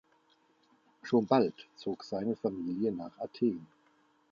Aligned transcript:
Schon 1.03 1.27
bald 1.27 1.53
zog 1.75 2.03
seine 2.03 2.35
Familie 2.35 2.91
nach 2.91 3.15
Athen. 3.19 3.67